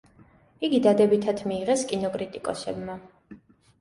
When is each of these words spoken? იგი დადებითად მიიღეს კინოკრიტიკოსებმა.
იგი 0.67 0.77
დადებითად 0.85 1.43
მიიღეს 1.53 1.85
კინოკრიტიკოსებმა. 1.93 2.97